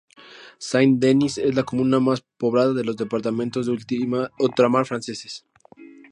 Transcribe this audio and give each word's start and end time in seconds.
Saint-Denis 0.67 1.35
es 1.41 1.53
la 1.55 1.61
comuna 1.63 1.99
más 1.99 2.23
poblada 2.39 2.79
en 2.81 2.87
los 2.87 2.97
departamentos 2.97 3.67
de 3.67 3.77
ultramar 4.39 4.87
franceses. 4.87 5.45